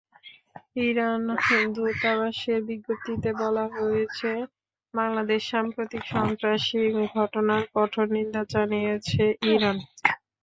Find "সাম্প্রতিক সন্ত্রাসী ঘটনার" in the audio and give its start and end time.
5.51-7.63